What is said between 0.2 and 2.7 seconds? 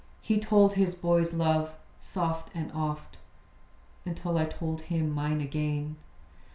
He told his boy's love, soft